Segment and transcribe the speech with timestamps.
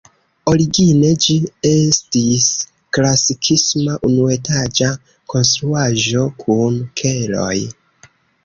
[0.51, 1.35] Origine ĝi
[1.71, 2.47] estis
[2.99, 4.89] klasikisma unuetaĝa
[5.35, 7.55] konstruaĵo kun keloj.